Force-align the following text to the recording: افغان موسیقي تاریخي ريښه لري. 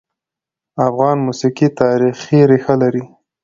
افغان 0.87 1.17
موسیقي 1.27 1.67
تاریخي 1.81 2.39
ريښه 2.51 2.75
لري. 2.81 3.03